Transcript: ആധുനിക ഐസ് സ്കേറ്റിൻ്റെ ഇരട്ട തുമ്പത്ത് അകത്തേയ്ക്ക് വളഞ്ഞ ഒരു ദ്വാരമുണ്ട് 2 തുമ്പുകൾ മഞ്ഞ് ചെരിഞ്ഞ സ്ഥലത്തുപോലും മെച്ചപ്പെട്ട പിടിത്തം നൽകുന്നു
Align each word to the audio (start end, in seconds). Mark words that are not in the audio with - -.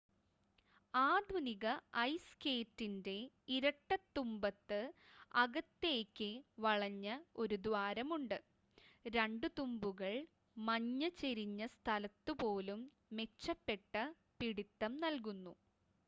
ആധുനിക 0.93 1.65
ഐസ് 2.03 2.29
സ്കേറ്റിൻ്റെ 2.29 3.15
ഇരട്ട 3.55 3.89
തുമ്പത്ത് 4.15 4.79
അകത്തേയ്ക്ക് 5.33 6.29
വളഞ്ഞ 6.65 7.05
ഒരു 7.43 7.57
ദ്വാരമുണ്ട് 7.67 8.35
2 9.11 9.53
തുമ്പുകൾ 9.59 10.13
മഞ്ഞ് 10.57 11.11
ചെരിഞ്ഞ 11.21 11.61
സ്ഥലത്തുപോലും 11.75 12.81
മെച്ചപ്പെട്ട 13.17 13.93
പിടിത്തം 14.39 14.95
നൽകുന്നു 15.05 15.55